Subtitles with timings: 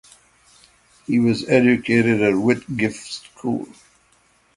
[1.05, 3.05] He was educated at Whitgift
[3.35, 3.67] School.